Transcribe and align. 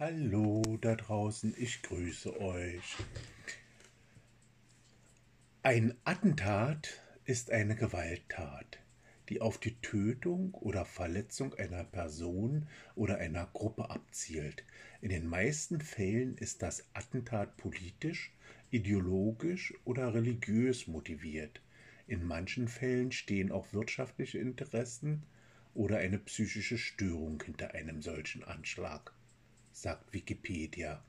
Hallo 0.00 0.62
da 0.80 0.94
draußen, 0.94 1.54
ich 1.58 1.82
grüße 1.82 2.40
euch. 2.40 2.96
Ein 5.62 5.94
Attentat 6.04 7.02
ist 7.26 7.50
eine 7.50 7.76
Gewalttat, 7.76 8.78
die 9.28 9.42
auf 9.42 9.58
die 9.58 9.78
Tötung 9.82 10.54
oder 10.54 10.86
Verletzung 10.86 11.52
einer 11.52 11.84
Person 11.84 12.66
oder 12.94 13.18
einer 13.18 13.44
Gruppe 13.52 13.90
abzielt. 13.90 14.64
In 15.02 15.10
den 15.10 15.26
meisten 15.26 15.82
Fällen 15.82 16.38
ist 16.38 16.62
das 16.62 16.86
Attentat 16.94 17.58
politisch, 17.58 18.32
ideologisch 18.70 19.74
oder 19.84 20.14
religiös 20.14 20.86
motiviert. 20.86 21.60
In 22.06 22.24
manchen 22.24 22.68
Fällen 22.68 23.12
stehen 23.12 23.52
auch 23.52 23.74
wirtschaftliche 23.74 24.38
Interessen 24.38 25.24
oder 25.74 25.98
eine 25.98 26.18
psychische 26.20 26.78
Störung 26.78 27.42
hinter 27.42 27.74
einem 27.74 28.00
solchen 28.00 28.42
Anschlag 28.44 29.12
sagt 29.80 30.12
Wikipedia. 30.12 31.02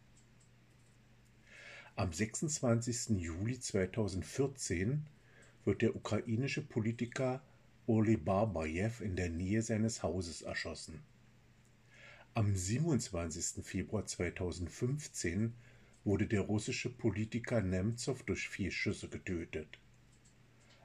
Am 1.97 2.13
26. 2.13 3.19
Juli 3.19 3.59
2014 3.59 5.05
wird 5.65 5.81
der 5.81 5.93
ukrainische 5.93 6.61
Politiker 6.61 7.43
Oli 7.85 8.15
Barbajew 8.15 9.01
in 9.01 9.17
der 9.17 9.29
Nähe 9.29 9.61
seines 9.61 10.03
Hauses 10.03 10.41
erschossen. 10.41 11.01
Am 12.33 12.55
27. 12.55 13.65
Februar 13.65 14.05
2015 14.05 15.53
wurde 16.05 16.27
der 16.27 16.41
russische 16.41 16.89
Politiker 16.89 17.59
Nemtsov 17.59 18.23
durch 18.23 18.47
vier 18.47 18.71
Schüsse 18.71 19.09
getötet. 19.09 19.67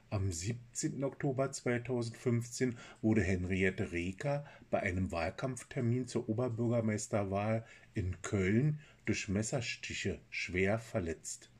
Am 0.09 0.31
17. 0.31 1.03
Oktober 1.03 1.51
2015 1.51 2.77
wurde 3.01 3.21
Henriette 3.21 3.91
Reker 3.91 4.45
bei 4.69 4.79
einem 4.79 5.11
Wahlkampftermin 5.11 6.07
zur 6.07 6.29
Oberbürgermeisterwahl 6.29 7.65
in 7.93 8.21
Köln 8.21 8.79
durch 9.05 9.27
Messerstiche 9.27 10.21
schwer 10.29 10.79
verletzt. 10.79 11.51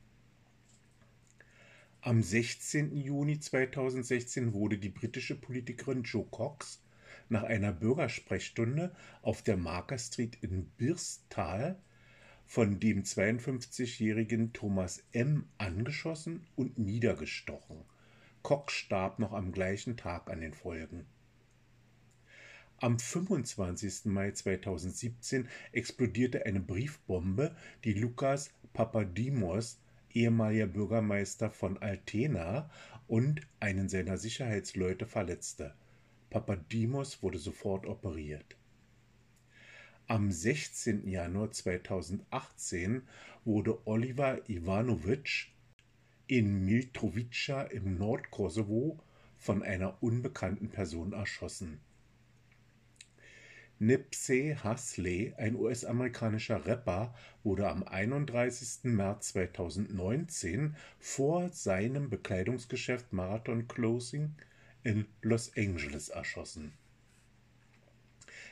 Am 2.00 2.22
16. 2.22 2.96
Juni 2.96 3.38
2016 3.38 4.54
wurde 4.54 4.78
die 4.78 4.88
britische 4.88 5.38
Politikerin 5.38 6.04
Jo 6.04 6.22
Cox 6.22 6.82
nach 7.28 7.42
einer 7.42 7.72
Bürgersprechstunde 7.72 8.96
auf 9.20 9.42
der 9.42 9.58
Marker 9.58 9.98
Street 9.98 10.38
in 10.40 10.64
Birstal 10.78 11.78
von 12.46 12.80
dem 12.80 13.02
52-jährigen 13.02 14.54
Thomas 14.54 15.04
M. 15.12 15.50
angeschossen 15.58 16.46
und 16.56 16.78
niedergestochen. 16.78 17.84
Koch 18.42 18.70
starb 18.70 19.18
noch 19.18 19.32
am 19.32 19.52
gleichen 19.52 19.96
Tag 19.96 20.30
an 20.30 20.40
den 20.40 20.54
Folgen. 20.54 21.06
Am 22.80 22.98
25. 22.98 24.04
Mai 24.04 24.30
2017 24.30 25.48
explodierte 25.72 26.46
eine 26.46 26.60
Briefbombe, 26.60 27.56
die 27.82 27.92
Lukas 27.92 28.50
Papadimos, 28.72 29.80
ehemaliger 30.14 30.68
Bürgermeister 30.68 31.50
von 31.50 31.78
Altena, 31.78 32.70
und 33.08 33.40
einen 33.58 33.88
seiner 33.88 34.16
Sicherheitsleute 34.16 35.06
verletzte. 35.06 35.74
Papadimos 36.30 37.22
wurde 37.22 37.38
sofort 37.38 37.86
operiert. 37.86 38.56
Am 40.06 40.30
16. 40.30 41.08
Januar 41.08 41.50
2018 41.50 43.02
wurde 43.44 43.86
Oliver 43.86 44.48
Ivanovic 44.48 45.48
in 46.28 46.66
Mitrovica 46.66 47.62
im 47.62 47.96
Nordkosovo 47.96 48.98
von 49.38 49.62
einer 49.62 50.02
unbekannten 50.02 50.68
Person 50.68 51.14
erschossen. 51.14 51.80
Nipsey 53.78 54.56
Hussle, 54.62 55.32
ein 55.38 55.54
US-amerikanischer 55.54 56.66
Rapper, 56.66 57.14
wurde 57.44 57.68
am 57.68 57.82
31. 57.82 58.92
März 58.92 59.28
2019 59.28 60.76
vor 60.98 61.48
seinem 61.48 62.10
Bekleidungsgeschäft 62.10 63.12
Marathon 63.12 63.66
Closing 63.66 64.34
in 64.82 65.06
Los 65.22 65.56
Angeles 65.56 66.10
erschossen. 66.10 66.72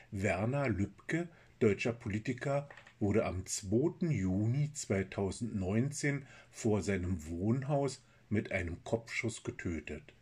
Werner 0.09 0.69
Lübcke, 0.69 1.27
deutscher 1.59 1.93
Politiker 1.93 2.67
wurde 2.99 3.25
am 3.25 3.45
2. 3.45 4.07
Juni 4.07 4.71
2019 4.73 6.25
vor 6.51 6.81
seinem 6.81 7.25
Wohnhaus 7.27 8.01
mit 8.29 8.51
einem 8.51 8.83
Kopfschuss 8.83 9.43
getötet. 9.43 10.13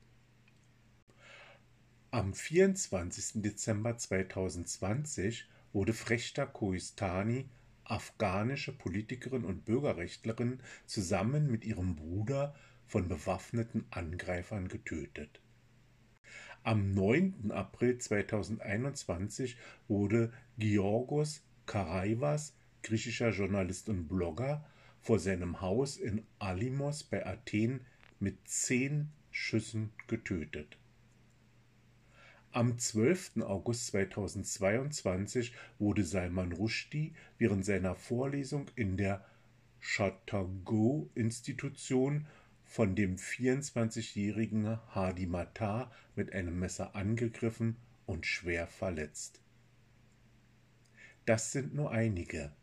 Am 2.11 2.33
24. 2.33 3.41
Dezember 3.41 3.97
2020 3.97 5.49
wurde 5.73 5.93
Frechta 5.93 6.45
Koistani, 6.45 7.49
afghanische 7.83 8.71
Politikerin 8.71 9.43
und 9.43 9.65
Bürgerrechtlerin, 9.65 10.59
zusammen 10.85 11.51
mit 11.51 11.65
ihrem 11.65 11.95
Bruder 11.95 12.55
von 12.87 13.07
bewaffneten 13.07 13.85
Angreifern 13.89 14.67
getötet. 14.67 15.41
Am 16.63 16.93
9. 16.93 17.51
April 17.51 17.97
2021 17.97 19.57
wurde 19.87 20.31
Georgos 20.57 21.43
Karaivas 21.65 22.55
griechischer 22.85 23.31
Journalist 23.31 23.89
und 23.89 24.07
Blogger, 24.07 24.63
vor 25.01 25.17
seinem 25.17 25.59
Haus 25.59 25.97
in 25.97 26.23
Alimos 26.37 27.03
bei 27.03 27.25
Athen 27.25 27.81
mit 28.19 28.47
zehn 28.47 29.09
Schüssen 29.31 29.91
getötet. 30.07 30.77
Am 32.51 32.77
12. 32.77 33.37
August 33.41 33.87
2022 33.87 35.51
wurde 35.79 36.03
Salman 36.03 36.51
Rushdie 36.51 37.15
während 37.39 37.65
seiner 37.65 37.95
Vorlesung 37.95 38.67
in 38.75 38.97
der 38.97 39.25
Chateauguay-Institution 39.81 42.27
von 42.65 42.95
dem 42.95 43.15
24-jährigen 43.17 44.77
Hadi 44.93 45.25
Matar 45.25 45.91
mit 46.15 46.33
einem 46.33 46.59
Messer 46.59 46.95
angegriffen 46.95 47.77
und 48.05 48.27
schwer 48.27 48.67
verletzt. 48.67 49.41
Das 51.25 51.51
sind 51.51 51.73
nur 51.73 51.91
einige 51.91 52.53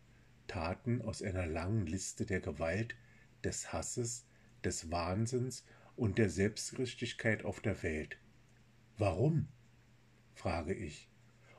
Taten 0.52 1.00
aus 1.00 1.22
einer 1.22 1.46
langen 1.46 1.86
Liste 1.86 2.26
der 2.26 2.40
Gewalt, 2.40 2.94
des 3.42 3.72
Hasses, 3.72 4.26
des 4.62 4.90
Wahnsinns 4.90 5.64
und 5.96 6.18
der 6.18 6.28
Selbstgerechtigkeit 6.28 7.42
auf 7.46 7.60
der 7.60 7.82
Welt. 7.82 8.18
Warum? 8.98 9.48
frage 10.34 10.74
ich 10.74 11.08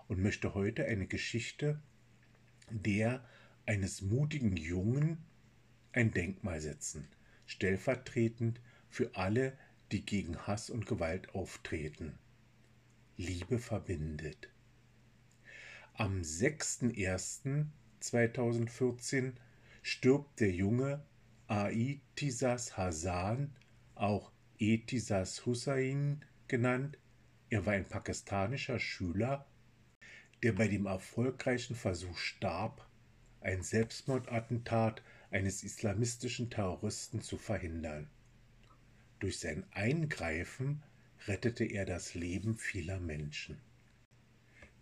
und 0.08 0.22
möchte 0.22 0.54
heute 0.54 0.86
eine 0.86 1.08
Geschichte 1.08 1.82
der 2.70 3.28
eines 3.66 4.04
mutigen 4.04 4.58
Jungen 4.58 5.26
ein 5.92 6.12
Denkmal 6.12 6.62
setzen, 6.62 7.08
stellvertretend 7.48 8.62
für 8.90 9.16
alle, 9.16 9.58
die 9.92 10.06
gegen 10.06 10.38
Hass 10.46 10.70
und 10.70 10.86
Gewalt 10.86 11.34
auftreten. 11.34 12.20
Liebe 13.18 13.58
verbindet. 13.58 14.50
Am 15.96 16.22
6.1. 16.22 17.66
2014 18.04 19.38
stirbt 19.82 20.42
der 20.42 20.52
junge 20.52 21.06
Aitisas 21.48 22.76
Hasan, 22.76 23.56
auch 23.96 24.32
Etisas 24.60 25.46
Hussain 25.46 26.26
genannt. 26.50 26.98
Er 27.50 27.66
war 27.66 27.74
ein 27.74 27.88
pakistanischer 27.88 28.80
Schüler, 28.80 29.46
der 30.42 30.52
bei 30.52 30.68
dem 30.68 30.86
erfolgreichen 30.86 31.76
Versuch 31.76 32.18
starb, 32.18 32.86
ein 33.40 33.64
Selbstmordattentat 33.64 35.02
eines 35.32 35.64
islamistischen 35.64 36.50
Terroristen 36.50 37.22
zu 37.22 37.38
verhindern. 37.38 38.10
Durch 39.20 39.40
sein 39.40 39.66
Eingreifen 39.72 40.84
rettete 41.26 41.64
er 41.64 41.86
das 41.86 42.16
Leben 42.16 42.58
vieler 42.58 43.00
Menschen. 43.00 43.58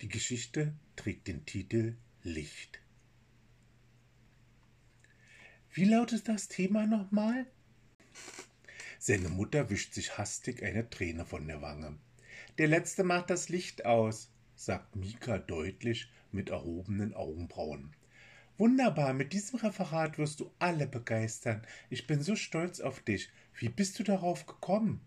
Die 0.01 0.09
Geschichte 0.09 0.73
trägt 0.95 1.27
den 1.27 1.45
Titel 1.45 1.95
Licht. 2.23 2.80
Wie 5.73 5.85
lautet 5.85 6.27
das 6.27 6.49
Thema 6.49 6.85
nochmal? 6.85 7.45
Seine 8.99 9.29
Mutter 9.29 9.69
wischt 9.69 9.93
sich 9.93 10.17
hastig 10.17 10.63
eine 10.63 10.89
Träne 10.89 11.25
von 11.25 11.47
der 11.47 11.61
Wange. 11.61 11.97
Der 12.57 12.67
Letzte 12.67 13.05
macht 13.05 13.29
das 13.29 13.47
Licht 13.47 13.85
aus, 13.85 14.29
sagt 14.53 14.97
Mika 14.97 15.37
deutlich 15.37 16.11
mit 16.33 16.49
erhobenen 16.49 17.13
Augenbrauen. 17.13 17.95
Wunderbar, 18.57 19.13
mit 19.13 19.31
diesem 19.31 19.59
Referat 19.59 20.17
wirst 20.17 20.41
du 20.41 20.51
alle 20.59 20.87
begeistern. 20.87 21.65
Ich 21.89 22.05
bin 22.05 22.21
so 22.21 22.35
stolz 22.35 22.81
auf 22.81 22.99
dich. 22.99 23.29
Wie 23.55 23.69
bist 23.69 23.97
du 23.97 24.03
darauf 24.03 24.45
gekommen? 24.45 24.99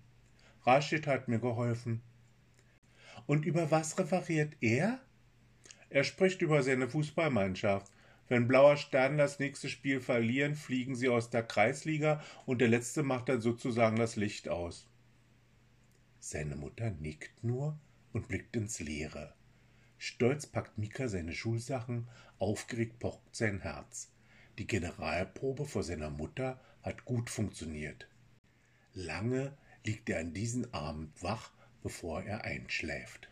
Rashid 0.62 1.06
hat 1.06 1.28
mir 1.28 1.40
geholfen. 1.40 2.00
Und 3.26 3.44
über 3.44 3.70
was 3.70 3.98
referiert 3.98 4.56
er? 4.62 4.98
Er 5.90 6.04
spricht 6.04 6.40
über 6.40 6.62
seine 6.62 6.88
Fußballmannschaft. 6.88 7.92
Wenn 8.28 8.48
Blauer 8.48 8.76
Stern 8.76 9.18
das 9.18 9.38
nächste 9.38 9.68
Spiel 9.68 10.00
verlieren, 10.00 10.54
fliegen 10.54 10.94
sie 10.94 11.08
aus 11.08 11.30
der 11.30 11.42
Kreisliga 11.42 12.22
und 12.46 12.60
der 12.60 12.68
letzte 12.68 13.02
macht 13.02 13.28
dann 13.28 13.40
sozusagen 13.40 13.96
das 13.96 14.16
Licht 14.16 14.48
aus. 14.48 14.88
Seine 16.20 16.56
Mutter 16.56 16.90
nickt 16.90 17.44
nur 17.44 17.78
und 18.12 18.28
blickt 18.28 18.56
ins 18.56 18.80
Leere. 18.80 19.34
Stolz 19.98 20.46
packt 20.46 20.78
Mika 20.78 21.08
seine 21.08 21.34
Schulsachen, 21.34 22.08
aufgeregt 22.38 22.98
pocht 22.98 23.36
sein 23.36 23.60
Herz. 23.60 24.10
Die 24.58 24.66
Generalprobe 24.66 25.66
vor 25.66 25.82
seiner 25.82 26.10
Mutter 26.10 26.60
hat 26.82 27.04
gut 27.04 27.28
funktioniert. 27.28 28.08
Lange 28.94 29.56
liegt 29.84 30.08
er 30.08 30.20
an 30.20 30.32
diesem 30.32 30.72
Abend 30.72 31.22
wach, 31.22 31.50
bevor 31.82 32.22
er 32.22 32.44
einschläft. 32.44 33.28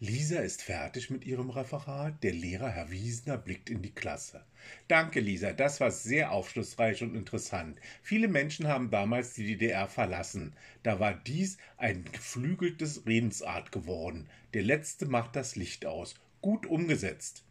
Lisa 0.00 0.38
ist 0.38 0.62
fertig 0.62 1.10
mit 1.10 1.24
ihrem 1.24 1.50
Referat. 1.50 2.22
Der 2.22 2.32
Lehrer, 2.32 2.70
Herr 2.70 2.92
Wiesner, 2.92 3.36
blickt 3.36 3.68
in 3.68 3.82
die 3.82 3.90
Klasse. 3.90 4.44
Danke, 4.86 5.18
Lisa, 5.18 5.52
das 5.52 5.80
war 5.80 5.90
sehr 5.90 6.30
aufschlussreich 6.30 7.02
und 7.02 7.16
interessant. 7.16 7.80
Viele 8.00 8.28
Menschen 8.28 8.68
haben 8.68 8.90
damals 8.90 9.34
die 9.34 9.44
DDR 9.44 9.88
verlassen. 9.88 10.54
Da 10.84 11.00
war 11.00 11.14
dies 11.14 11.58
ein 11.78 12.04
geflügeltes 12.12 13.06
Redensart 13.06 13.72
geworden. 13.72 14.28
Der 14.54 14.62
Letzte 14.62 15.06
macht 15.06 15.34
das 15.34 15.56
Licht 15.56 15.84
aus. 15.84 16.14
Gut 16.42 16.64
umgesetzt. 16.66 17.42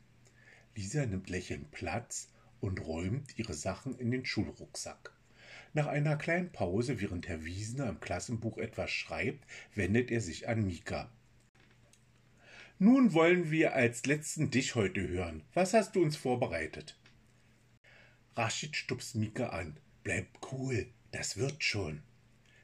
Lisa 0.73 1.05
nimmt 1.05 1.29
lächelnd 1.29 1.71
Platz 1.71 2.29
und 2.61 2.79
räumt 2.79 3.37
ihre 3.37 3.55
Sachen 3.55 3.99
in 3.99 4.09
den 4.09 4.25
Schulrucksack. 4.25 5.11
Nach 5.73 5.87
einer 5.87 6.15
kleinen 6.15 6.53
Pause, 6.53 7.01
während 7.01 7.27
Herr 7.27 7.43
Wiesner 7.43 7.89
im 7.89 7.99
Klassenbuch 7.99 8.57
etwas 8.57 8.89
schreibt, 8.89 9.45
wendet 9.75 10.11
er 10.11 10.21
sich 10.21 10.47
an 10.47 10.65
Mika. 10.65 11.11
Nun 12.79 13.13
wollen 13.13 13.49
wir 13.49 13.73
als 13.73 14.05
letzten 14.05 14.51
dich 14.51 14.75
heute 14.75 15.07
hören. 15.07 15.43
Was 15.55 15.73
hast 15.73 15.95
du 15.95 16.03
uns 16.03 16.15
vorbereitet? 16.15 16.95
Rashid 18.35 18.75
stupst 18.75 19.15
Mika 19.15 19.49
an. 19.49 19.77
Bleib 20.03 20.27
cool, 20.51 20.85
das 21.11 21.37
wird 21.37 21.63
schon. 21.63 22.03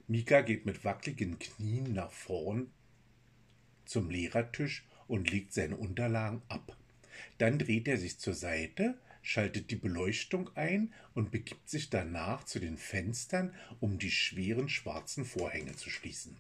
Mika 0.07 0.41
geht 0.41 0.67
mit 0.67 0.85
wackeligen 0.85 1.39
Knien 1.39 1.93
nach 1.93 2.11
vorn 2.11 2.69
zum 3.85 4.11
Lehrertisch 4.11 4.85
und 5.07 5.31
legt 5.31 5.51
seine 5.51 5.77
Unterlagen 5.77 6.43
ab. 6.47 6.77
Dann 7.39 7.57
dreht 7.57 7.87
er 7.87 7.97
sich 7.97 8.19
zur 8.19 8.35
Seite, 8.35 8.99
schaltet 9.23 9.71
die 9.71 9.75
Beleuchtung 9.75 10.51
ein 10.55 10.93
und 11.15 11.31
begibt 11.31 11.69
sich 11.69 11.89
danach 11.89 12.43
zu 12.43 12.59
den 12.59 12.77
Fenstern, 12.77 13.55
um 13.79 13.97
die 13.97 14.11
schweren 14.11 14.69
schwarzen 14.69 15.25
Vorhänge 15.25 15.75
zu 15.75 15.89
schließen. 15.89 16.37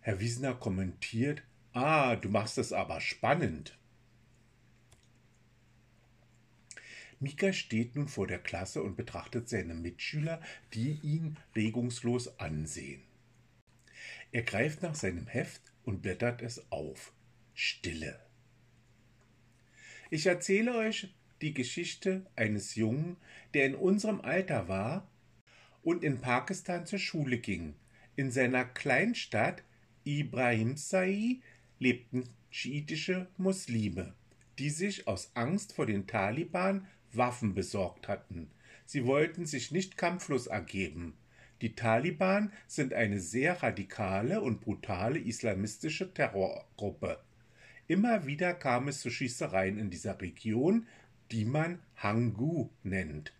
Herr 0.00 0.18
Wiesner 0.18 0.54
kommentiert 0.54 1.42
Ah, 1.76 2.16
du 2.16 2.30
machst 2.30 2.56
es 2.56 2.72
aber 2.72 3.02
spannend. 3.02 3.76
Mika 7.20 7.52
steht 7.52 7.96
nun 7.96 8.08
vor 8.08 8.26
der 8.26 8.38
Klasse 8.38 8.82
und 8.82 8.96
betrachtet 8.96 9.50
seine 9.50 9.74
Mitschüler, 9.74 10.40
die 10.72 10.98
ihn 11.02 11.36
regungslos 11.54 12.40
ansehen. 12.40 13.02
Er 14.32 14.40
greift 14.40 14.80
nach 14.80 14.94
seinem 14.94 15.26
Heft 15.26 15.60
und 15.84 16.00
blättert 16.00 16.40
es 16.40 16.72
auf. 16.72 17.12
Stille. 17.52 18.20
Ich 20.08 20.24
erzähle 20.24 20.76
euch 20.76 21.14
die 21.42 21.52
Geschichte 21.52 22.24
eines 22.36 22.74
Jungen, 22.74 23.18
der 23.52 23.66
in 23.66 23.74
unserem 23.74 24.22
Alter 24.22 24.66
war 24.68 25.10
und 25.82 26.04
in 26.04 26.22
Pakistan 26.22 26.86
zur 26.86 27.00
Schule 27.00 27.36
ging. 27.36 27.74
In 28.16 28.30
seiner 28.30 28.64
Kleinstadt 28.64 29.62
Ibrahimsai 30.06 31.40
lebten 31.78 32.24
schiitische 32.50 33.28
Muslime, 33.36 34.14
die 34.58 34.70
sich 34.70 35.06
aus 35.06 35.30
Angst 35.34 35.72
vor 35.72 35.86
den 35.86 36.06
Taliban 36.06 36.86
Waffen 37.12 37.54
besorgt 37.54 38.08
hatten. 38.08 38.50
Sie 38.84 39.04
wollten 39.04 39.46
sich 39.46 39.72
nicht 39.72 39.96
kampflos 39.96 40.46
ergeben. 40.46 41.14
Die 41.62 41.74
Taliban 41.74 42.52
sind 42.66 42.92
eine 42.92 43.20
sehr 43.20 43.62
radikale 43.62 44.40
und 44.40 44.60
brutale 44.60 45.18
islamistische 45.18 46.12
Terrorgruppe. 46.12 47.20
Immer 47.88 48.26
wieder 48.26 48.52
kam 48.52 48.88
es 48.88 49.00
zu 49.00 49.10
Schießereien 49.10 49.78
in 49.78 49.90
dieser 49.90 50.20
Region, 50.20 50.86
die 51.30 51.44
man 51.44 51.80
Hangu 51.96 52.70
nennt. 52.82 53.32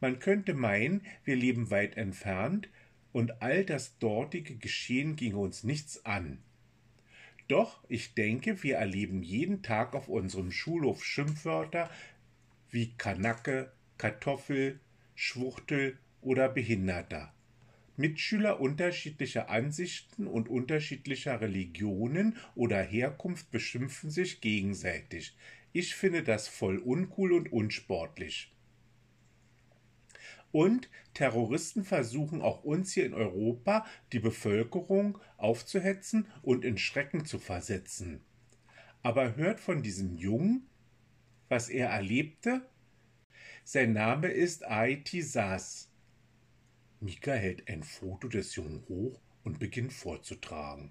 Man 0.00 0.18
könnte 0.18 0.54
meinen, 0.54 1.02
wir 1.24 1.36
leben 1.36 1.70
weit 1.70 1.96
entfernt 1.96 2.68
und 3.12 3.40
all 3.42 3.64
das 3.64 3.98
dortige 3.98 4.56
Geschehen 4.56 5.16
ginge 5.16 5.38
uns 5.38 5.64
nichts 5.64 6.04
an. 6.04 6.38
Doch 7.48 7.82
ich 7.88 8.14
denke, 8.14 8.62
wir 8.62 8.76
erleben 8.76 9.22
jeden 9.22 9.62
Tag 9.62 9.94
auf 9.94 10.08
unserem 10.08 10.52
Schulhof 10.52 11.02
Schimpfwörter 11.02 11.90
wie 12.70 12.92
Kanacke, 12.98 13.72
Kartoffel, 13.96 14.78
Schwuchtel 15.14 15.98
oder 16.20 16.50
Behinderter. 16.50 17.32
Mitschüler 17.96 18.60
unterschiedlicher 18.60 19.48
Ansichten 19.48 20.26
und 20.26 20.48
unterschiedlicher 20.48 21.40
Religionen 21.40 22.36
oder 22.54 22.80
Herkunft 22.80 23.50
beschimpfen 23.50 24.10
sich 24.10 24.40
gegenseitig. 24.40 25.34
Ich 25.72 25.94
finde 25.94 26.22
das 26.22 26.48
voll 26.48 26.78
uncool 26.78 27.32
und 27.32 27.50
unsportlich. 27.50 28.52
Und 30.58 30.90
Terroristen 31.14 31.84
versuchen 31.84 32.42
auch 32.42 32.64
uns 32.64 32.92
hier 32.92 33.06
in 33.06 33.14
Europa, 33.14 33.86
die 34.12 34.18
Bevölkerung 34.18 35.16
aufzuhetzen 35.36 36.26
und 36.42 36.64
in 36.64 36.78
Schrecken 36.78 37.24
zu 37.24 37.38
versetzen. 37.38 38.24
Aber 39.04 39.36
hört 39.36 39.60
von 39.60 39.84
diesem 39.84 40.16
Jungen, 40.16 40.66
was 41.48 41.68
er 41.68 41.90
erlebte? 41.90 42.68
Sein 43.62 43.92
Name 43.92 44.32
ist 44.32 44.66
Aiti 44.66 45.22
Sas. 45.22 45.92
Mika 46.98 47.34
hält 47.34 47.68
ein 47.68 47.84
Foto 47.84 48.26
des 48.26 48.56
Jungen 48.56 48.82
hoch 48.88 49.20
und 49.44 49.60
beginnt 49.60 49.92
vorzutragen. 49.92 50.90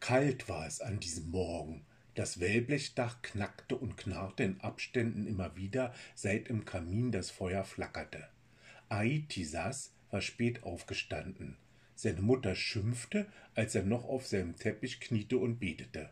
Kalt 0.00 0.50
war 0.50 0.66
es 0.66 0.82
an 0.82 1.00
diesem 1.00 1.30
Morgen, 1.30 1.86
das 2.20 2.38
Wellblechdach 2.38 3.22
knackte 3.22 3.76
und 3.76 3.96
knarrte 3.96 4.42
in 4.42 4.60
Abständen 4.60 5.26
immer 5.26 5.56
wieder, 5.56 5.94
seit 6.14 6.48
im 6.48 6.66
Kamin 6.66 7.12
das 7.12 7.30
Feuer 7.30 7.64
flackerte. 7.64 8.28
Aitisas 8.90 9.94
war 10.10 10.20
spät 10.20 10.62
aufgestanden. 10.62 11.56
Seine 11.94 12.20
Mutter 12.20 12.54
schimpfte, 12.54 13.26
als 13.54 13.74
er 13.74 13.84
noch 13.84 14.04
auf 14.04 14.26
seinem 14.26 14.54
Teppich 14.56 15.00
kniete 15.00 15.38
und 15.38 15.60
betete. 15.60 16.10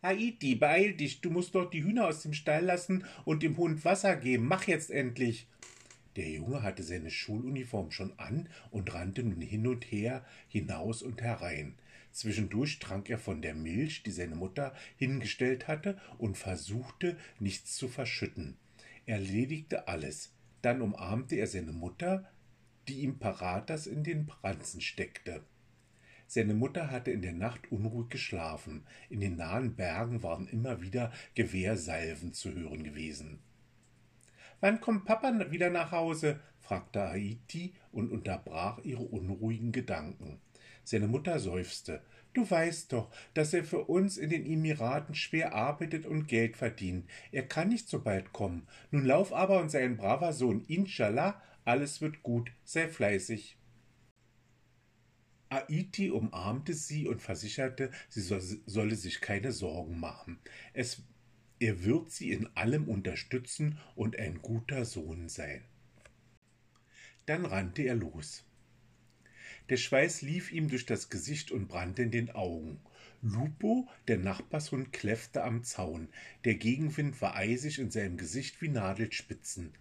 Aiti, 0.00 0.54
beeil 0.54 0.94
dich, 0.94 1.20
du 1.20 1.30
musst 1.30 1.56
doch 1.56 1.68
die 1.68 1.82
Hühner 1.82 2.06
aus 2.06 2.22
dem 2.22 2.32
Stall 2.32 2.64
lassen 2.64 3.04
und 3.24 3.42
dem 3.42 3.56
Hund 3.56 3.84
Wasser 3.84 4.14
geben. 4.14 4.46
Mach 4.46 4.68
jetzt 4.68 4.92
endlich. 4.92 5.48
Der 6.16 6.28
Junge 6.28 6.62
hatte 6.62 6.82
seine 6.82 7.10
Schuluniform 7.10 7.90
schon 7.90 8.16
an 8.18 8.48
und 8.70 8.92
rannte 8.94 9.22
nun 9.22 9.40
hin 9.40 9.66
und 9.66 9.84
her, 9.84 10.24
hinaus 10.48 11.02
und 11.02 11.22
herein. 11.22 11.74
Zwischendurch 12.12 12.78
trank 12.78 13.10
er 13.10 13.18
von 13.18 13.42
der 13.42 13.54
Milch, 13.54 14.04
die 14.04 14.12
seine 14.12 14.36
Mutter 14.36 14.72
hingestellt 14.96 15.66
hatte, 15.66 16.00
und 16.18 16.38
versuchte, 16.38 17.16
nichts 17.40 17.76
zu 17.76 17.88
verschütten. 17.88 18.56
Er 19.06 19.16
erledigte 19.16 19.88
alles. 19.88 20.32
Dann 20.62 20.80
umarmte 20.80 21.34
er 21.34 21.48
seine 21.48 21.72
Mutter, 21.72 22.30
die 22.86 23.00
ihm 23.00 23.18
Paratas 23.18 23.86
in 23.86 24.04
den 24.04 24.30
Ranzen 24.42 24.80
steckte. 24.80 25.42
Seine 26.26 26.54
Mutter 26.54 26.90
hatte 26.90 27.10
in 27.10 27.22
der 27.22 27.32
Nacht 27.32 27.70
unruhig 27.70 28.08
geschlafen. 28.08 28.86
In 29.10 29.20
den 29.20 29.36
nahen 29.36 29.74
Bergen 29.74 30.22
waren 30.22 30.46
immer 30.46 30.80
wieder 30.80 31.12
Gewehrsalven 31.34 32.32
zu 32.32 32.54
hören 32.54 32.84
gewesen. 32.84 33.40
Wann 34.64 34.80
kommt 34.80 35.04
Papa 35.04 35.30
wieder 35.50 35.68
nach 35.68 35.92
Hause? 35.92 36.40
fragte 36.58 37.10
Haiti 37.10 37.74
und 37.92 38.10
unterbrach 38.10 38.78
ihre 38.78 39.02
unruhigen 39.02 39.72
Gedanken. 39.72 40.40
Seine 40.84 41.06
Mutter 41.06 41.38
seufzte. 41.38 42.00
Du 42.32 42.50
weißt 42.50 42.90
doch, 42.94 43.10
dass 43.34 43.52
er 43.52 43.62
für 43.64 43.84
uns 43.84 44.16
in 44.16 44.30
den 44.30 44.46
Emiraten 44.46 45.14
schwer 45.14 45.54
arbeitet 45.54 46.06
und 46.06 46.28
Geld 46.28 46.56
verdient. 46.56 47.06
Er 47.30 47.46
kann 47.46 47.68
nicht 47.68 47.90
so 47.90 48.00
bald 48.00 48.32
kommen. 48.32 48.66
Nun 48.90 49.04
lauf 49.04 49.34
aber 49.34 49.60
und 49.60 49.70
sei 49.70 49.84
ein 49.84 49.98
braver 49.98 50.32
Sohn. 50.32 50.64
Inshallah, 50.66 51.42
alles 51.66 52.00
wird 52.00 52.22
gut. 52.22 52.50
Sei 52.64 52.88
fleißig. 52.88 53.58
Aiti 55.50 56.10
umarmte 56.10 56.72
sie 56.72 57.06
und 57.06 57.20
versicherte, 57.20 57.90
sie 58.08 58.22
solle 58.22 58.96
sich 58.96 59.20
keine 59.20 59.52
Sorgen 59.52 60.00
machen. 60.00 60.38
Es, 60.72 61.02
er 61.60 61.84
wird 61.84 62.10
sie 62.10 62.32
in 62.32 62.48
allem 62.56 62.88
unterstützen 62.88 63.78
und 63.94 64.18
ein 64.18 64.42
guter 64.42 64.84
Sohn 64.84 65.28
sein. 65.28 65.62
Dann 67.26 67.46
rannte 67.46 67.82
er 67.82 67.94
los. 67.94 68.44
Der 69.70 69.78
Schweiß 69.78 70.22
lief 70.22 70.52
ihm 70.52 70.68
durch 70.68 70.84
das 70.84 71.08
Gesicht 71.08 71.50
und 71.50 71.68
brannte 71.68 72.02
in 72.02 72.10
den 72.10 72.30
Augen. 72.30 72.80
Lupo, 73.22 73.88
der 74.08 74.18
Nachbarshund, 74.18 74.92
kläffte 74.92 75.42
am 75.42 75.64
Zaun. 75.64 76.08
Der 76.44 76.56
Gegenwind 76.56 77.20
war 77.22 77.34
eisig 77.34 77.78
in 77.78 77.90
seinem 77.90 78.18
Gesicht 78.18 78.60
wie 78.60 78.68
Nadelspitzen. 78.68 79.72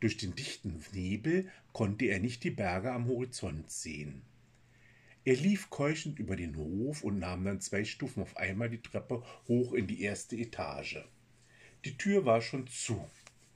Durch 0.00 0.18
den 0.18 0.34
dichten 0.34 0.84
Nebel 0.92 1.50
konnte 1.72 2.04
er 2.04 2.18
nicht 2.18 2.44
die 2.44 2.50
Berge 2.50 2.92
am 2.92 3.06
Horizont 3.06 3.70
sehen. 3.70 4.20
Er 5.26 5.34
lief 5.34 5.70
keuchend 5.70 6.20
über 6.20 6.36
den 6.36 6.56
Hof 6.56 7.02
und 7.02 7.18
nahm 7.18 7.44
dann 7.44 7.60
zwei 7.60 7.84
Stufen 7.84 8.22
auf 8.22 8.36
einmal 8.36 8.70
die 8.70 8.80
Treppe 8.80 9.24
hoch 9.48 9.72
in 9.72 9.88
die 9.88 10.02
erste 10.02 10.36
Etage. 10.36 10.98
Die 11.84 11.98
Tür 11.98 12.24
war 12.24 12.40
schon 12.40 12.68
zu. 12.68 13.04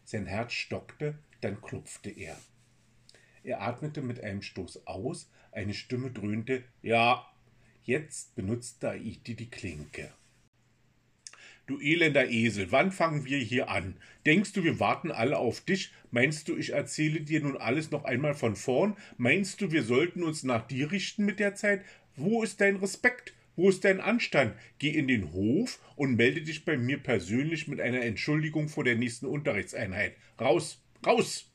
Sein 0.04 0.26
Herz 0.26 0.52
stockte, 0.52 1.16
dann 1.42 1.62
klopfte 1.62 2.10
er. 2.10 2.36
Er 3.44 3.62
atmete 3.62 4.02
mit 4.02 4.20
einem 4.20 4.42
Stoß 4.42 4.88
aus, 4.88 5.30
eine 5.52 5.72
Stimme 5.72 6.10
dröhnte 6.10 6.64
Ja. 6.82 7.24
Jetzt 7.84 8.34
benutzte 8.34 8.90
Aiti 8.90 9.36
die 9.36 9.48
Klinke. 9.48 10.12
Du 11.70 11.78
elender 11.78 12.28
Esel, 12.28 12.72
wann 12.72 12.90
fangen 12.90 13.24
wir 13.26 13.38
hier 13.38 13.70
an? 13.70 13.94
Denkst 14.26 14.54
du, 14.54 14.64
wir 14.64 14.80
warten 14.80 15.12
alle 15.12 15.38
auf 15.38 15.60
dich? 15.60 15.92
Meinst 16.10 16.48
du, 16.48 16.56
ich 16.56 16.72
erzähle 16.72 17.20
dir 17.20 17.40
nun 17.42 17.56
alles 17.56 17.92
noch 17.92 18.02
einmal 18.02 18.34
von 18.34 18.56
vorn? 18.56 18.96
Meinst 19.18 19.60
du, 19.60 19.70
wir 19.70 19.84
sollten 19.84 20.24
uns 20.24 20.42
nach 20.42 20.66
dir 20.66 20.90
richten 20.90 21.24
mit 21.24 21.38
der 21.38 21.54
Zeit? 21.54 21.84
Wo 22.16 22.42
ist 22.42 22.60
dein 22.60 22.74
Respekt? 22.74 23.34
Wo 23.54 23.68
ist 23.68 23.84
dein 23.84 24.00
Anstand? 24.00 24.56
Geh 24.80 24.90
in 24.90 25.06
den 25.06 25.32
Hof 25.32 25.78
und 25.94 26.16
melde 26.16 26.42
dich 26.42 26.64
bei 26.64 26.76
mir 26.76 26.98
persönlich 26.98 27.68
mit 27.68 27.80
einer 27.80 28.02
Entschuldigung 28.02 28.68
vor 28.68 28.82
der 28.82 28.96
nächsten 28.96 29.26
Unterrichtseinheit. 29.26 30.16
Raus, 30.40 30.82
raus! 31.06 31.52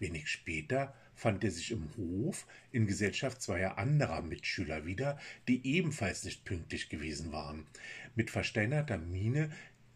Wenig 0.00 0.26
später 0.26 0.92
fand 1.20 1.44
er 1.44 1.50
sich 1.50 1.70
im 1.70 1.86
Hof 1.98 2.46
in 2.72 2.86
Gesellschaft 2.86 3.42
zweier 3.42 3.76
anderer 3.76 4.22
Mitschüler 4.22 4.86
wieder, 4.86 5.18
die 5.48 5.66
ebenfalls 5.66 6.24
nicht 6.24 6.46
pünktlich 6.46 6.88
gewesen 6.88 7.30
waren. 7.30 7.66
Mit 8.14 8.30
versteinerter 8.30 8.96
Miene 8.96 9.50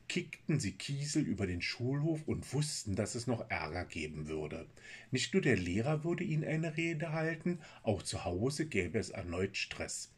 kickten 0.06 0.60
sie 0.60 0.72
Kiesel 0.72 1.22
über 1.22 1.46
den 1.46 1.62
Schulhof 1.62 2.28
und 2.28 2.52
wussten, 2.52 2.94
dass 2.94 3.14
es 3.14 3.26
noch 3.26 3.48
Ärger 3.48 3.86
geben 3.86 4.28
würde. 4.28 4.68
Nicht 5.12 5.32
nur 5.32 5.40
der 5.40 5.56
Lehrer 5.56 6.04
würde 6.04 6.24
ihnen 6.24 6.44
eine 6.44 6.76
Rede 6.76 7.12
halten, 7.12 7.58
auch 7.82 8.02
zu 8.02 8.26
Hause 8.26 8.66
gäbe 8.66 8.98
es 8.98 9.08
erneut 9.08 9.56
Stress. 9.56 10.12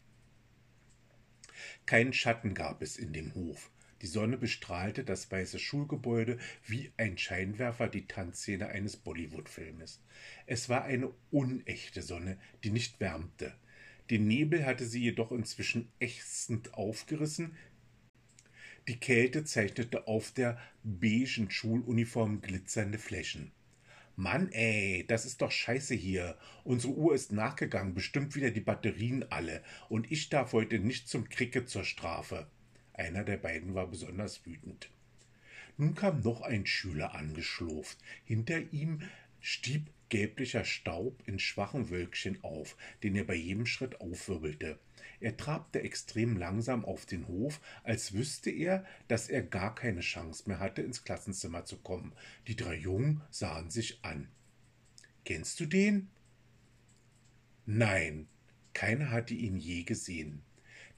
Keinen 1.87 2.15
Schatten 2.15 2.53
gab 2.53 2.83
es 2.83 2.97
in 2.97 3.13
dem 3.13 3.33
Hof. 3.37 3.71
Die 4.03 4.07
Sonne 4.07 4.37
bestrahlte 4.37 5.05
das 5.05 5.31
weiße 5.31 5.59
Schulgebäude 5.59 6.39
wie 6.67 6.93
ein 6.99 7.17
Scheinwerfer 7.17 7.89
die 7.89 8.07
Tanzszene 8.07 8.69
eines 8.69 8.97
Bollywood-Filmes. 8.97 10.03
Es 10.47 10.69
war 10.69 10.85
eine 10.85 11.11
unechte 11.31 12.03
Sonne, 12.03 12.39
die 12.63 12.71
nicht 12.71 13.01
wärmte. 13.01 13.55
Den 14.11 14.29
Nebel 14.29 14.67
hatte 14.67 14.85
sie 14.85 15.03
jedoch 15.03 15.33
inzwischen 15.33 15.89
ächzend 15.99 16.75
aufgerissen. 16.75 17.57
Die 18.87 19.01
Kälte 19.01 19.45
zeichnete 19.45 20.07
auf 20.07 20.31
der 20.31 20.59
beigen 20.85 21.51
Schuluniform 21.51 22.41
glitzernde 22.41 22.99
Flächen. 22.99 23.51
Mann, 24.15 24.51
ey, 24.53 25.05
das 25.07 25.27
ist 25.27 25.43
doch 25.43 25.51
scheiße 25.51 25.95
hier. 25.95 26.39
Unsere 26.65 26.95
Uhr 26.95 27.15
ist 27.15 27.33
nachgegangen, 27.33 27.95
bestimmt 27.95 28.35
wieder 28.35 28.51
die 28.51 28.61
Batterien 28.61 29.31
alle, 29.31 29.63
und 29.89 30.11
ich 30.11 30.29
darf 30.29 30.53
heute 30.53 30.79
nicht 30.79 31.09
zum 31.09 31.29
Cricket 31.29 31.69
zur 31.69 31.85
Strafe. 31.85 32.47
Einer 32.97 33.25
der 33.25 33.37
beiden 33.37 33.75
war 33.75 33.87
besonders 33.87 34.47
wütend. 34.47 34.91
Nun 35.77 35.95
kam 35.95 36.21
noch 36.21 36.41
ein 36.41 36.65
Schüler 36.65 37.15
angeschlurft. 37.15 37.99
Hinter 38.25 38.73
ihm 38.73 39.03
stieb 39.41 39.91
gelblicher 40.09 40.65
Staub 40.65 41.23
in 41.27 41.39
schwachen 41.39 41.91
Wölkchen 41.91 42.43
auf, 42.43 42.77
den 43.03 43.15
er 43.17 43.25
bei 43.25 43.35
jedem 43.35 43.67
Schritt 43.67 44.01
aufwirbelte. 44.01 44.79
Er 45.21 45.37
trabte 45.37 45.83
extrem 45.83 46.37
langsam 46.37 46.85
auf 46.85 47.05
den 47.05 47.29
Hof, 47.29 47.61
als 47.83 48.15
wüsste 48.15 48.51
er, 48.51 48.85
dass 49.09 49.29
er 49.29 49.43
gar 49.43 49.75
keine 49.75 50.01
Chance 50.01 50.45
mehr 50.47 50.59
hatte, 50.59 50.83
ins 50.83 51.05
Klassenzimmer 51.05 51.65
zu 51.65 51.77
kommen. 51.79 52.13
Die 52.47 52.57
drei 52.57 52.77
Jungen 52.77 53.23
sahen 53.31 53.71
sich 53.71 54.03
an. 54.03 54.29
Kennst 55.25 55.61
du 55.61 55.67
den? 55.67 56.09
Nein, 57.67 58.29
keiner 58.73 59.11
hatte 59.11 59.35
ihn 59.35 59.57
je 59.57 59.83
gesehen. 59.83 60.43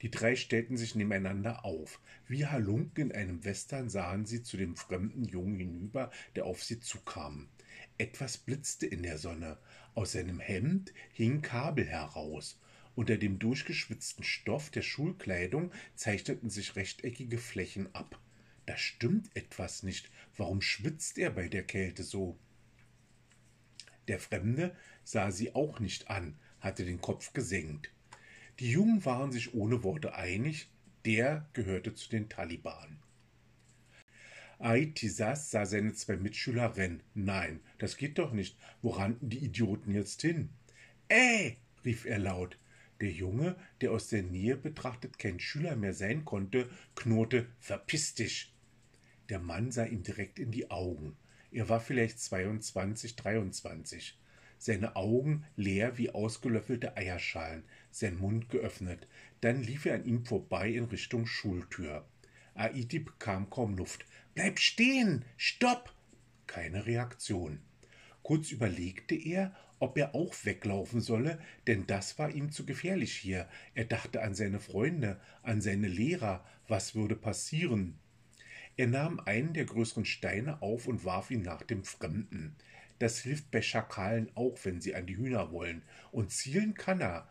Die 0.01 0.11
drei 0.11 0.35
stellten 0.35 0.77
sich 0.77 0.95
nebeneinander 0.95 1.65
auf. 1.65 1.99
Wie 2.27 2.45
Halunken 2.45 3.09
in 3.09 3.11
einem 3.11 3.43
Western 3.43 3.89
sahen 3.89 4.25
sie 4.25 4.43
zu 4.43 4.55
dem 4.55 4.75
fremden 4.75 5.25
Jungen 5.25 5.59
hinüber, 5.59 6.11
der 6.35 6.45
auf 6.45 6.63
sie 6.63 6.79
zukam. 6.79 7.49
Etwas 7.97 8.37
blitzte 8.37 8.85
in 8.85 9.03
der 9.03 9.17
Sonne. 9.17 9.57
Aus 9.95 10.13
seinem 10.13 10.39
Hemd 10.39 10.93
hing 11.11 11.41
Kabel 11.41 11.85
heraus. 11.85 12.59
Unter 12.95 13.17
dem 13.17 13.39
durchgeschwitzten 13.39 14.23
Stoff 14.23 14.69
der 14.69 14.81
Schulkleidung 14.81 15.71
zeichneten 15.95 16.49
sich 16.49 16.75
rechteckige 16.75 17.37
Flächen 17.37 17.93
ab. 17.93 18.19
Da 18.65 18.77
stimmt 18.77 19.35
etwas 19.35 19.83
nicht. 19.83 20.09
Warum 20.37 20.61
schwitzt 20.61 21.17
er 21.17 21.31
bei 21.31 21.49
der 21.49 21.63
Kälte 21.63 22.03
so? 22.03 22.37
Der 24.07 24.19
Fremde 24.19 24.75
sah 25.03 25.31
sie 25.31 25.55
auch 25.55 25.79
nicht 25.79 26.09
an, 26.09 26.37
hatte 26.59 26.85
den 26.85 27.01
Kopf 27.01 27.33
gesenkt. 27.33 27.91
Die 28.59 28.71
Jungen 28.71 29.05
waren 29.05 29.31
sich 29.31 29.53
ohne 29.53 29.83
Worte 29.83 30.15
einig, 30.15 30.69
der 31.05 31.47
gehörte 31.53 31.93
zu 31.95 32.09
den 32.09 32.27
Taliban. 32.27 32.99
Aitisas 34.57 35.49
sah 35.49 35.65
seine 35.65 35.93
zwei 35.93 36.17
Mitschüler 36.17 36.75
rennen. 36.75 37.01
Nein, 37.13 37.61
das 37.77 37.95
geht 37.95 38.17
doch 38.17 38.33
nicht. 38.33 38.57
Wo 38.81 38.89
rannten 38.89 39.29
die 39.29 39.45
Idioten 39.45 39.93
jetzt 39.93 40.21
hin? 40.21 40.49
Äh, 41.07 41.53
rief 41.85 42.03
er 42.03 42.19
laut. 42.19 42.59
Der 42.99 43.11
Junge, 43.11 43.55
der 43.79 43.91
aus 43.93 44.09
der 44.09 44.23
Nähe 44.23 44.57
betrachtet 44.57 45.17
kein 45.17 45.39
Schüler 45.39 45.77
mehr 45.77 45.93
sein 45.93 46.25
konnte, 46.25 46.69
knurrte 46.95 47.47
Verpiss 47.61 48.13
dich. 48.13 48.53
Der 49.29 49.39
Mann 49.39 49.71
sah 49.71 49.85
ihm 49.85 50.03
direkt 50.03 50.37
in 50.37 50.51
die 50.51 50.69
Augen. 50.69 51.15
Er 51.49 51.69
war 51.69 51.79
vielleicht 51.79 52.19
22, 52.19 53.15
23 53.15 54.19
seine 54.59 54.95
Augen 54.95 55.45
leer 55.55 55.97
wie 55.97 56.11
ausgelöffelte 56.11 56.95
Eierschalen, 56.95 57.63
sein 57.89 58.19
Mund 58.19 58.49
geöffnet. 58.49 59.07
Dann 59.41 59.63
lief 59.63 59.85
er 59.85 59.95
an 59.95 60.05
ihm 60.05 60.25
vorbei 60.25 60.69
in 60.69 60.83
Richtung 60.83 61.25
Schultür. 61.25 62.05
Aiti 62.53 62.99
bekam 62.99 63.49
kaum 63.49 63.75
Luft. 63.75 64.05
Bleib 64.35 64.59
stehen! 64.59 65.25
Stopp! 65.37 65.93
Keine 66.45 66.85
Reaktion. 66.85 67.59
Kurz 68.21 68.51
überlegte 68.51 69.15
er, 69.15 69.55
ob 69.79 69.97
er 69.97 70.13
auch 70.13 70.35
weglaufen 70.43 70.99
solle, 70.99 71.39
denn 71.67 71.87
das 71.87 72.19
war 72.19 72.29
ihm 72.29 72.51
zu 72.51 72.65
gefährlich 72.65 73.15
hier. 73.15 73.47
Er 73.75 73.85
dachte 73.85 74.21
an 74.21 74.35
seine 74.35 74.59
Freunde, 74.59 75.19
an 75.41 75.61
seine 75.61 75.87
Lehrer, 75.87 76.45
was 76.67 76.95
würde 76.95 77.15
passieren. 77.15 77.97
Er 78.75 78.87
nahm 78.87 79.19
einen 79.19 79.53
der 79.53 79.65
größeren 79.65 80.05
Steine 80.05 80.61
auf 80.61 80.87
und 80.87 81.05
warf 81.05 81.31
ihn 81.31 81.41
nach 81.41 81.63
dem 81.63 81.83
Fremden. 81.83 82.55
Das 82.99 83.19
hilft 83.19 83.49
bei 83.51 83.61
Schakalen 83.61 84.29
auch, 84.35 84.57
wenn 84.63 84.81
sie 84.81 84.93
an 84.93 85.07
die 85.07 85.17
Hühner 85.17 85.51
wollen. 85.51 85.83
Und 86.11 86.31
zielen 86.31 86.73
kann 86.73 87.01
er. 87.01 87.29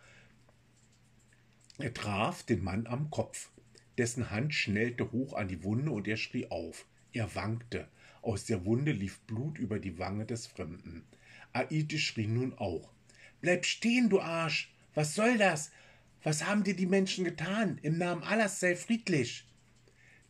Er 1.79 1.95
traf 1.95 2.43
den 2.43 2.65
Mann 2.65 2.87
am 2.87 3.11
Kopf. 3.11 3.51
Dessen 3.99 4.31
Hand 4.31 4.55
schnellte 4.55 5.13
hoch 5.13 5.35
an 5.35 5.49
die 5.49 5.63
Wunde 5.63 5.91
und 5.91 6.09
er 6.09 6.17
schrie 6.17 6.51
auf. 6.51 6.87
Er 7.13 7.35
wankte. 7.35 7.89
Aus 8.23 8.47
der 8.47 8.65
Wunde 8.65 8.93
lief 8.93 9.21
Blut 9.21 9.59
über 9.59 9.79
die 9.79 9.99
Wange 9.99 10.25
des 10.25 10.47
Fremden. 10.47 11.05
Aite 11.53 11.99
schrie 11.99 12.27
nun 12.27 12.55
auch. 12.55 12.93
Bleib 13.41 13.65
stehen, 13.65 14.09
du 14.09 14.21
Arsch! 14.21 14.75
Was 14.95 15.15
soll 15.15 15.39
das? 15.39 15.71
Was 16.25 16.45
haben 16.45 16.65
dir 16.65 16.75
die 16.75 16.87
Menschen 16.87 17.25
getan? 17.25 17.79
Im 17.83 17.99
Namen 17.99 18.23
Allahs 18.23 18.59
sei 18.59 18.75
friedlich! 18.75 19.47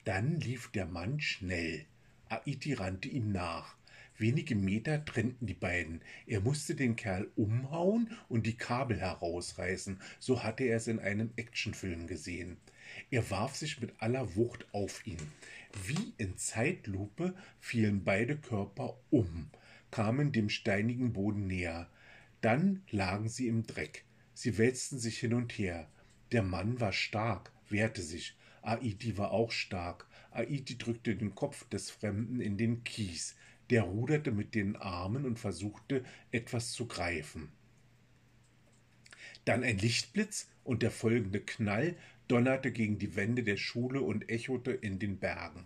Dann 0.05 0.41
lief 0.41 0.71
der 0.73 0.87
Mann 0.87 1.21
schnell. 1.21 1.87
Aiti 2.29 2.75
rannte 2.75 3.09
ihm 3.09 3.33
nach. 3.33 3.78
Wenige 4.19 4.57
Meter 4.57 5.05
trennten 5.05 5.47
die 5.47 5.55
beiden. 5.55 6.03
Er 6.27 6.41
musste 6.41 6.75
den 6.75 6.97
Kerl 6.97 7.31
umhauen 7.37 8.11
und 8.29 8.47
die 8.47 8.57
Kabel 8.57 8.99
herausreißen. 9.01 10.01
So 10.19 10.43
hatte 10.43 10.65
er 10.65 10.77
es 10.77 10.89
in 10.89 10.99
einem 10.99 11.31
Actionfilm 11.37 12.09
gesehen. 12.09 12.57
Er 13.11 13.31
warf 13.31 13.55
sich 13.55 13.81
mit 13.81 13.93
aller 14.03 14.35
Wucht 14.35 14.67
auf 14.73 15.07
ihn. 15.07 15.21
Wie 15.87 16.15
in 16.17 16.37
Zeitlupe 16.37 17.37
fielen 17.61 18.03
beide 18.03 18.37
Körper 18.37 18.99
um, 19.11 19.51
kamen 19.93 20.33
dem 20.33 20.49
steinigen 20.49 21.13
Boden 21.13 21.47
näher. 21.47 21.89
Dann 22.41 22.83
lagen 22.91 23.29
sie 23.29 23.47
im 23.47 23.67
Dreck. 23.67 24.05
Sie 24.35 24.59
wälzten 24.59 24.99
sich 24.99 25.19
hin 25.19 25.35
und 25.35 25.53
her. 25.53 25.89
Der 26.33 26.43
Mann 26.43 26.81
war 26.81 26.93
stark, 26.93 27.53
wehrte 27.69 28.03
sich. 28.03 28.37
Aiti 28.63 29.17
war 29.17 29.31
auch 29.31 29.53
stark. 29.53 30.09
Aiti 30.31 30.77
drückte 30.77 31.15
den 31.15 31.35
Kopf 31.35 31.69
des 31.69 31.91
Fremden 31.91 32.41
in 32.41 32.57
den 32.57 32.83
Kies. 32.85 33.37
Der 33.71 33.83
ruderte 33.83 34.33
mit 34.33 34.55
den 34.55 34.77
Armen 34.77 35.25
und 35.25 35.39
versuchte, 35.39 36.05
etwas 36.31 36.73
zu 36.73 36.87
greifen. 36.87 37.51
Dann 39.45 39.63
ein 39.63 39.79
Lichtblitz 39.79 40.49
und 40.65 40.83
der 40.83 40.91
folgende 40.91 41.41
Knall 41.41 41.97
donnerte 42.29 42.71
gegen 42.73 42.99
die 42.99 43.17
Wände 43.17 43.43
der 43.43 43.57
Schule 43.57 44.03
und 44.03 44.29
echote 44.29 44.73
in 44.73 44.99
den 44.99 45.19
Bergen. 45.19 45.65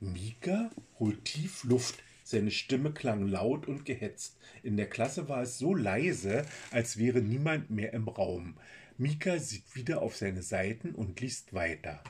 Mika 0.00 0.70
holt 0.98 1.24
tief 1.24 1.64
Luft. 1.64 2.02
Seine 2.22 2.50
Stimme 2.50 2.92
klang 2.92 3.28
laut 3.28 3.68
und 3.68 3.84
gehetzt. 3.84 4.36
In 4.64 4.76
der 4.76 4.88
Klasse 4.88 5.28
war 5.28 5.42
es 5.42 5.58
so 5.58 5.74
leise, 5.74 6.44
als 6.72 6.96
wäre 6.96 7.20
niemand 7.20 7.70
mehr 7.70 7.92
im 7.92 8.08
Raum. 8.08 8.56
Mika 8.98 9.38
sieht 9.38 9.76
wieder 9.76 10.02
auf 10.02 10.16
seine 10.16 10.42
Seiten 10.42 10.90
und 10.90 11.20
liest 11.20 11.54
weiter. 11.54 12.02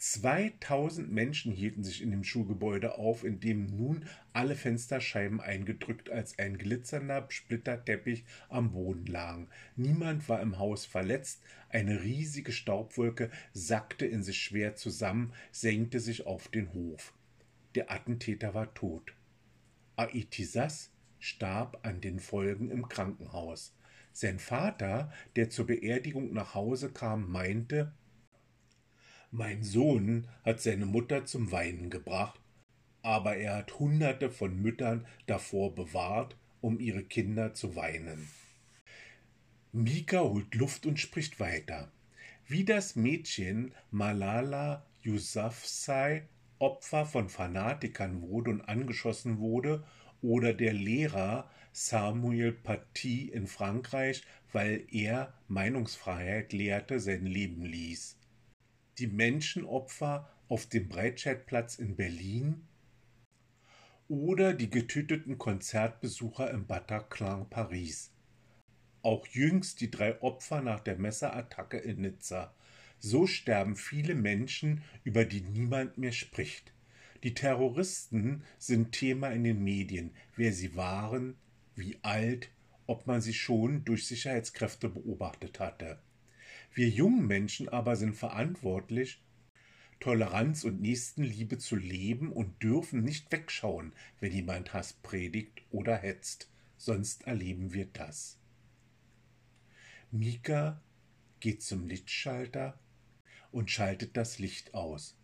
2000 0.00 1.12
Menschen 1.12 1.52
hielten 1.52 1.84
sich 1.84 2.00
in 2.00 2.10
dem 2.10 2.24
Schulgebäude 2.24 2.96
auf, 2.96 3.22
in 3.22 3.38
dem 3.38 3.66
nun 3.66 4.06
alle 4.32 4.56
Fensterscheiben 4.56 5.42
eingedrückt 5.42 6.08
als 6.08 6.38
ein 6.38 6.56
glitzernder 6.56 7.26
Splitterteppich 7.28 8.24
am 8.48 8.72
Boden 8.72 9.04
lagen. 9.04 9.48
Niemand 9.76 10.26
war 10.30 10.40
im 10.40 10.58
Haus 10.58 10.86
verletzt, 10.86 11.42
eine 11.68 12.02
riesige 12.02 12.50
Staubwolke 12.50 13.30
sackte 13.52 14.06
in 14.06 14.22
sich 14.22 14.42
schwer 14.42 14.74
zusammen, 14.74 15.34
senkte 15.52 16.00
sich 16.00 16.24
auf 16.24 16.48
den 16.48 16.72
Hof. 16.72 17.12
Der 17.74 17.92
Attentäter 17.92 18.54
war 18.54 18.72
tot. 18.72 19.12
Aitisas 19.96 20.90
starb 21.18 21.78
an 21.82 22.00
den 22.00 22.20
Folgen 22.20 22.70
im 22.70 22.88
Krankenhaus. 22.88 23.76
Sein 24.12 24.38
Vater, 24.38 25.12
der 25.36 25.50
zur 25.50 25.66
Beerdigung 25.66 26.32
nach 26.32 26.54
Hause 26.54 26.90
kam, 26.90 27.30
meinte, 27.30 27.92
mein 29.30 29.62
Sohn 29.62 30.26
hat 30.44 30.60
seine 30.60 30.86
Mutter 30.86 31.24
zum 31.24 31.52
Weinen 31.52 31.90
gebracht, 31.90 32.40
aber 33.02 33.36
er 33.36 33.56
hat 33.56 33.78
hunderte 33.78 34.30
von 34.30 34.60
Müttern 34.60 35.06
davor 35.26 35.74
bewahrt, 35.74 36.36
um 36.60 36.80
ihre 36.80 37.04
Kinder 37.04 37.54
zu 37.54 37.76
weinen. 37.76 38.28
Mika 39.72 40.20
holt 40.20 40.54
Luft 40.54 40.84
und 40.86 40.98
spricht 40.98 41.38
weiter. 41.38 41.92
Wie 42.46 42.64
das 42.64 42.96
Mädchen 42.96 43.72
Malala 43.90 44.84
Yousafzai 45.04 46.28
Opfer 46.58 47.06
von 47.06 47.30
Fanatikern 47.30 48.20
wurde 48.20 48.50
und 48.50 48.60
angeschossen 48.62 49.38
wurde, 49.38 49.82
oder 50.22 50.52
der 50.52 50.74
Lehrer 50.74 51.48
Samuel 51.72 52.52
Paty 52.52 53.28
in 53.28 53.46
Frankreich, 53.46 54.22
weil 54.52 54.84
er 54.90 55.32
Meinungsfreiheit 55.48 56.52
lehrte, 56.52 57.00
sein 57.00 57.24
Leben 57.24 57.64
ließ. 57.64 58.19
Die 59.00 59.06
Menschenopfer 59.06 60.28
auf 60.50 60.66
dem 60.66 60.90
Breitscheidplatz 60.90 61.78
in 61.78 61.96
Berlin 61.96 62.68
oder 64.08 64.52
die 64.52 64.68
getöteten 64.68 65.38
Konzertbesucher 65.38 66.50
im 66.50 66.66
Bataclan 66.66 67.48
Paris. 67.48 68.12
Auch 69.00 69.26
jüngst 69.28 69.80
die 69.80 69.90
drei 69.90 70.20
Opfer 70.20 70.60
nach 70.60 70.80
der 70.80 70.98
Messerattacke 70.98 71.78
in 71.78 72.02
Nizza. 72.02 72.54
So 72.98 73.26
sterben 73.26 73.74
viele 73.74 74.14
Menschen, 74.14 74.82
über 75.02 75.24
die 75.24 75.40
niemand 75.40 75.96
mehr 75.96 76.12
spricht. 76.12 76.74
Die 77.22 77.32
Terroristen 77.32 78.44
sind 78.58 78.92
Thema 78.92 79.30
in 79.30 79.44
den 79.44 79.64
Medien, 79.64 80.10
wer 80.36 80.52
sie 80.52 80.76
waren, 80.76 81.38
wie 81.74 81.96
alt, 82.02 82.50
ob 82.86 83.06
man 83.06 83.22
sie 83.22 83.32
schon 83.32 83.82
durch 83.86 84.06
Sicherheitskräfte 84.06 84.90
beobachtet 84.90 85.58
hatte. 85.58 85.98
Wir 86.72 86.88
jungen 86.88 87.26
Menschen 87.26 87.68
aber 87.68 87.96
sind 87.96 88.14
verantwortlich, 88.14 89.22
Toleranz 89.98 90.64
und 90.64 90.80
Nächstenliebe 90.80 91.58
zu 91.58 91.76
leben 91.76 92.32
und 92.32 92.62
dürfen 92.62 93.02
nicht 93.02 93.30
wegschauen, 93.32 93.92
wenn 94.18 94.32
jemand 94.32 94.72
Hass 94.72 94.94
predigt 94.94 95.62
oder 95.70 95.96
hetzt, 95.96 96.50
sonst 96.78 97.26
erleben 97.26 97.74
wir 97.74 97.86
das. 97.86 98.38
Mika 100.10 100.80
geht 101.40 101.62
zum 101.62 101.86
Lichtschalter 101.86 102.78
und 103.52 103.70
schaltet 103.70 104.16
das 104.16 104.38
Licht 104.38 104.74
aus 104.74 105.16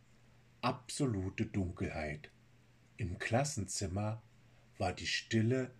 absolute 0.61 1.47
Dunkelheit. 1.47 2.31
Im 2.97 3.19
Klassenzimmer 3.19 4.23
war 4.79 4.93
die 4.93 5.07
Stille 5.07 5.71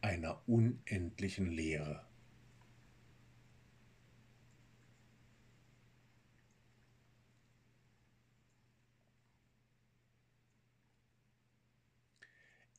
einer 0.00 0.40
unendlichen 0.46 1.50
Leere. 1.50 2.06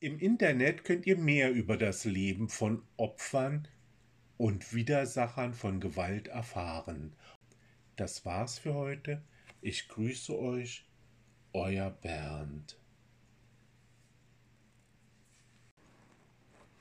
Im 0.02 0.18
Internet 0.18 0.82
könnt 0.82 1.06
ihr 1.06 1.16
mehr 1.16 1.52
über 1.52 1.76
das 1.76 2.04
Leben 2.04 2.48
von 2.48 2.82
Opfern 2.96 3.68
und 4.36 4.74
Widersachern 4.74 5.54
von 5.54 5.78
Gewalt 5.78 6.26
erfahren. 6.26 7.14
Das 7.94 8.24
war's 8.24 8.58
für 8.58 8.74
heute. 8.74 9.22
Ich 9.60 9.86
grüße 9.86 10.36
euch 10.36 10.88
euer 11.52 11.90
Bernd. 11.90 12.81